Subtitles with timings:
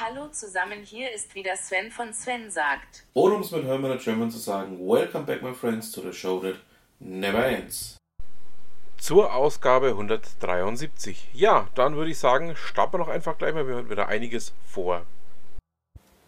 [0.00, 3.04] Hallo zusammen, hier ist wieder Sven von Sven sagt.
[3.14, 6.38] Oder um es mit Hermann German zu sagen, Welcome back my friends to the show
[6.38, 6.54] that
[7.00, 7.96] never ends.
[8.96, 11.30] Zur Ausgabe 173.
[11.32, 14.54] Ja, dann würde ich sagen, starten wir noch einfach gleich mal, wir haben wieder einiges
[14.64, 15.04] vor.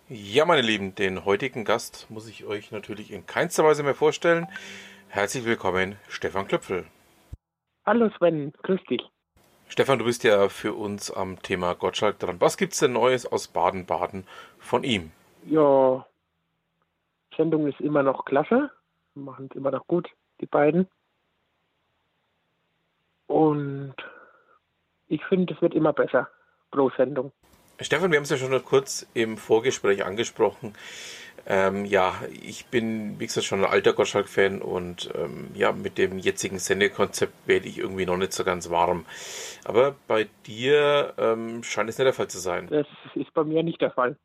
[0.09, 4.49] Ja, meine Lieben, den heutigen Gast muss ich euch natürlich in keinster Weise mehr vorstellen.
[5.11, 6.87] Herzlich willkommen, Stefan Klöpfel.
[7.87, 9.03] Hallo Sven, grüß dich.
[9.71, 12.41] Stefan, du bist ja für uns am Thema Gottschalk dran.
[12.41, 14.27] Was gibt's denn Neues aus Baden-Baden
[14.59, 15.13] von ihm?
[15.47, 16.05] Ja,
[17.37, 18.73] Sendung ist immer noch klasse.
[19.15, 20.11] Machen es immer noch gut,
[20.41, 20.89] die beiden.
[23.29, 23.95] Und
[25.07, 26.29] ich finde, es wird immer besser
[26.73, 27.31] pro Sendung.
[27.83, 30.75] Stefan, wir haben es ja schon kurz im Vorgespräch angesprochen.
[31.47, 36.19] Ähm, ja, ich bin, wie gesagt, schon ein alter Gottschalk-Fan und ähm, ja, mit dem
[36.19, 39.07] jetzigen Sendekonzept werde ich irgendwie noch nicht so ganz warm.
[39.65, 42.69] Aber bei dir ähm, scheint es nicht der Fall zu sein.
[42.69, 44.17] Das ist bei mir nicht der Fall.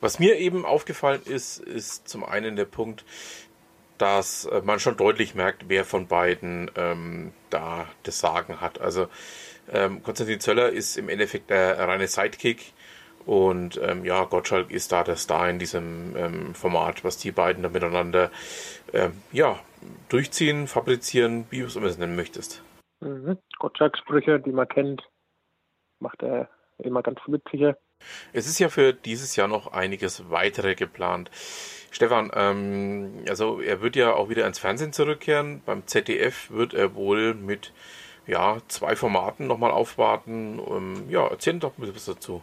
[0.00, 3.04] Was mir eben aufgefallen ist, ist zum einen der Punkt,
[3.98, 8.80] dass äh, man schon deutlich merkt, wer von beiden ähm, da das Sagen hat.
[8.80, 9.08] Also
[9.72, 12.72] ähm, Konstantin Zöller ist im Endeffekt der reine Sidekick
[13.26, 17.62] und ähm, ja, Gottschalk ist da der Star in diesem ähm, Format, was die beiden
[17.62, 18.30] da miteinander
[18.92, 19.58] ähm, ja,
[20.08, 22.62] durchziehen, fabrizieren, wie du es immer nennen möchtest.
[23.00, 23.38] Mhm.
[23.58, 25.02] Gottschalk-Sprüche, die man kennt,
[26.00, 27.76] macht er immer ganz witzige.
[28.32, 31.30] Es ist ja für dieses Jahr noch einiges weitere geplant.
[31.90, 35.62] Stefan, ähm, also er wird ja auch wieder ins Fernsehen zurückkehren.
[35.64, 37.72] Beim ZDF wird er wohl mit
[38.26, 40.60] ja, zwei Formaten nochmal aufwarten.
[40.68, 42.42] Ähm, ja, erzähl doch ein bisschen was dazu.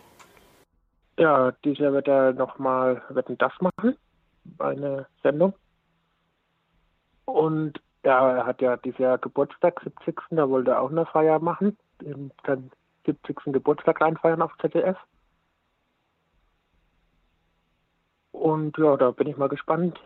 [1.17, 3.95] Ja, dieser wird er nochmal Wetten das machen,
[4.59, 5.53] eine Sendung.
[7.26, 10.16] Und ja, er hat ja dieses Jahr Geburtstag, 70.
[10.31, 12.31] Da wollte er auch eine Feier machen, den
[13.06, 13.53] 70.
[13.53, 14.98] Geburtstag reinfeiern auf ZDF.
[18.31, 20.00] Und ja, da bin ich mal gespannt,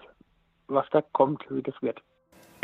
[0.68, 2.02] was da kommt, wie das wird.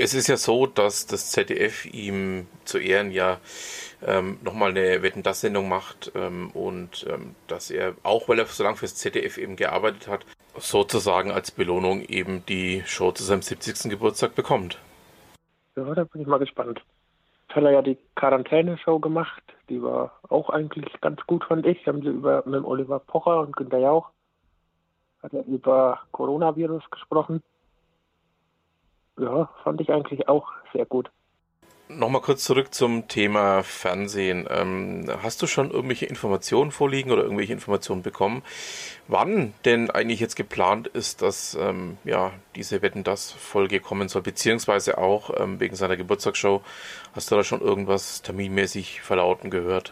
[0.02, 3.38] Es ist ja so, dass das ZDF ihm zu Ehren ja
[4.02, 8.48] ähm, nochmal eine Wetten das Sendung macht ähm, und ähm, dass er, auch weil er
[8.48, 10.26] so lange fürs ZDF eben gearbeitet hat,
[10.58, 13.92] sozusagen als Belohnung eben die Show zu seinem 70.
[13.92, 14.80] Geburtstag bekommt.
[15.76, 16.82] Ja, da bin ich mal gespannt.
[17.48, 21.86] Jetzt hat er ja die Quarantäne-Show gemacht, die war auch eigentlich ganz gut, fand ich.
[21.86, 24.10] Haben sie über mit Oliver Pocher und Günter Jauch
[25.22, 27.44] hat er über Coronavirus gesprochen
[29.18, 31.10] ja, fand ich eigentlich auch sehr gut.
[31.98, 34.48] Nochmal kurz zurück zum Thema Fernsehen.
[34.50, 38.44] Ähm, hast du schon irgendwelche Informationen vorliegen oder irgendwelche Informationen bekommen,
[39.10, 44.22] wann denn eigentlich jetzt geplant ist, dass ähm, ja, diese Wetten das Folge kommen soll,
[44.22, 46.62] beziehungsweise auch ähm, wegen seiner Geburtstagsshow?
[47.14, 49.92] Hast du da schon irgendwas terminmäßig verlauten gehört?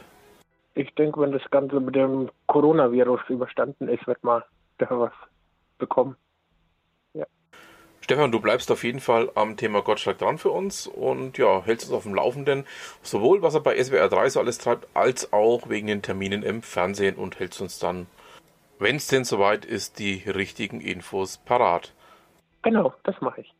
[0.76, 4.42] Ich denke, wenn das Ganze mit dem Coronavirus überstanden ist, wird man
[4.78, 5.14] da was
[5.78, 6.16] bekommen.
[8.10, 11.90] Stefan, du bleibst auf jeden Fall am Thema Gottschalk dran für uns und ja, hältst
[11.90, 12.66] uns auf dem Laufenden,
[13.04, 16.64] sowohl was er bei SWR 3 so alles treibt, als auch wegen den Terminen im
[16.64, 18.08] Fernsehen und hältst uns dann,
[18.80, 21.94] wenn es denn soweit ist, die richtigen Infos parat.
[22.64, 23.54] Genau, das mache ich.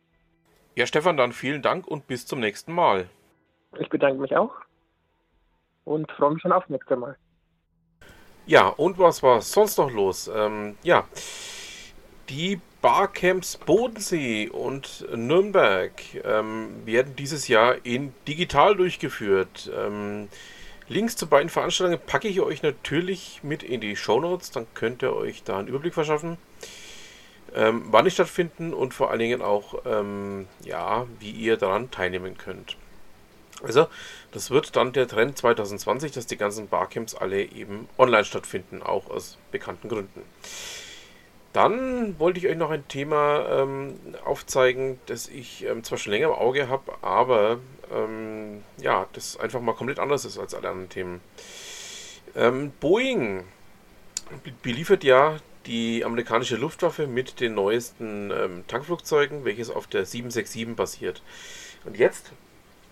[0.74, 3.08] Ja, Stefan, dann vielen Dank und bis zum nächsten Mal.
[3.78, 4.50] Ich bedanke mich auch
[5.84, 7.16] und freue mich schon aufs nächste Mal.
[8.46, 10.28] Ja, und was war sonst noch los?
[10.34, 11.04] Ähm, ja,
[12.28, 15.92] die Barcamps Bodensee und Nürnberg
[16.24, 19.70] ähm, werden dieses Jahr in digital durchgeführt.
[19.76, 20.28] Ähm,
[20.88, 25.02] Links zu beiden Veranstaltungen packe ich euch natürlich mit in die Show Notes, dann könnt
[25.02, 26.38] ihr euch da einen Überblick verschaffen,
[27.54, 32.36] ähm, wann die stattfinden und vor allen Dingen auch, ähm, ja, wie ihr daran teilnehmen
[32.38, 32.76] könnt.
[33.62, 33.88] Also,
[34.32, 39.10] das wird dann der Trend 2020, dass die ganzen Barcamps alle eben online stattfinden, auch
[39.10, 40.22] aus bekannten Gründen.
[41.52, 43.94] Dann wollte ich euch noch ein Thema ähm,
[44.24, 47.58] aufzeigen, das ich ähm, zwar schon länger im Auge habe, aber
[47.92, 51.20] ähm, ja, das einfach mal komplett anders ist als alle anderen Themen.
[52.36, 53.44] Ähm, Boeing
[54.62, 61.22] beliefert ja die amerikanische Luftwaffe mit den neuesten ähm, Tankflugzeugen, welches auf der 767 basiert.
[61.84, 62.32] Und jetzt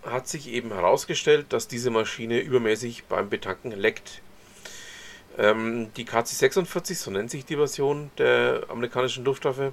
[0.04, 4.20] hat sich eben herausgestellt, dass diese Maschine übermäßig beim Betanken leckt.
[5.38, 9.73] Ähm, die KC-46, so nennt sich die Version der amerikanischen Luftwaffe,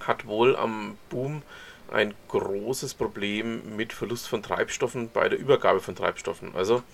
[0.00, 1.42] hat wohl am Boom
[1.90, 6.54] ein großes Problem mit Verlust von Treibstoffen bei der Übergabe von Treibstoffen.
[6.54, 6.84] Also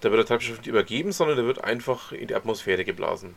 [0.00, 3.36] da wird der Treibstoff nicht übergeben, sondern der wird einfach in die Atmosphäre geblasen.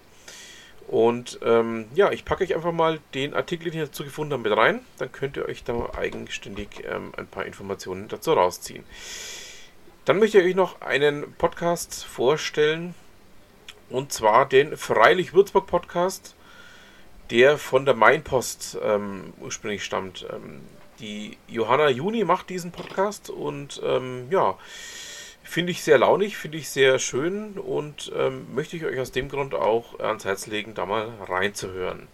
[0.88, 4.50] Und ähm, ja, ich packe euch einfach mal den Artikel, den ich dazu gefunden habe,
[4.50, 4.80] mit rein.
[4.98, 8.83] Dann könnt ihr euch da eigenständig ähm, ein paar Informationen dazu rausziehen.
[10.06, 12.95] Dann möchte ich euch noch einen Podcast vorstellen,
[13.89, 16.36] Und zwar den Freilich Würzburg Podcast,
[17.31, 20.25] der von der Mainpost ähm, ursprünglich stammt.
[20.31, 20.62] Ähm,
[21.00, 24.57] die Johanna Juni macht diesen Podcast und ähm, ja,
[25.44, 29.30] finde ich sehr launig, finde ich sehr schön und ähm, möchte ich euch aus dem
[29.30, 32.07] Grund auch ans Herz legen, da mal reinzuhören.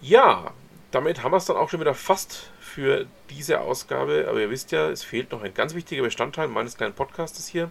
[0.00, 0.52] Ja,
[0.90, 4.26] damit haben wir es dann auch schon wieder fast für diese Ausgabe.
[4.28, 7.70] Aber ihr wisst ja, es fehlt noch ein ganz wichtiger Bestandteil meines kleinen Podcastes hier.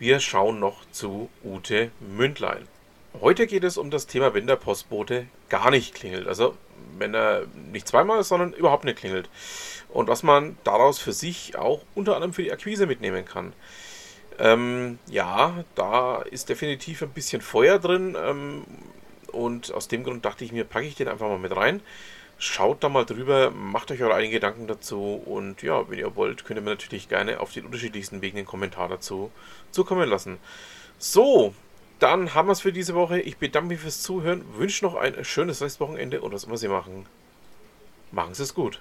[0.00, 2.68] Wir schauen noch zu Ute Mündlein.
[3.20, 6.28] Heute geht es um das Thema, wenn der Postbote gar nicht klingelt.
[6.28, 6.56] Also
[6.96, 9.28] wenn er nicht zweimal, sondern überhaupt nicht klingelt.
[9.88, 13.52] Und was man daraus für sich auch unter anderem für die Akquise mitnehmen kann.
[14.38, 18.16] Ähm, ja, da ist definitiv ein bisschen Feuer drin.
[18.16, 18.64] Ähm,
[19.32, 21.80] und aus dem Grund dachte ich mir, packe ich den einfach mal mit rein.
[22.40, 26.44] Schaut da mal drüber, macht euch eure eigenen Gedanken dazu und ja, wenn ihr wollt,
[26.44, 29.32] könnt ihr mir natürlich gerne auf den unterschiedlichsten Wegen einen Kommentar dazu
[29.72, 30.38] zukommen lassen.
[30.98, 31.52] So,
[31.98, 33.20] dann haben wir es für diese Woche.
[33.20, 37.06] Ich bedanke mich fürs Zuhören, wünsche noch ein schönes Restwochenende und was immer Sie machen.
[38.12, 38.80] Machen Sie es gut.